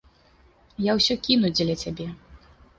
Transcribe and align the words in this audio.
Я 0.85 0.95
ўсё 1.01 1.19
кіну 1.29 1.53
дзеля 1.55 1.79
цябе. 1.85 2.11